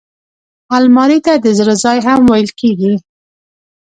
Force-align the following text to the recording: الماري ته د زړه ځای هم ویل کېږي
الماري 0.77 1.19
ته 1.25 1.33
د 1.37 1.45
زړه 1.59 1.75
ځای 1.83 1.97
هم 2.07 2.19
ویل 2.31 2.49
کېږي 2.59 2.93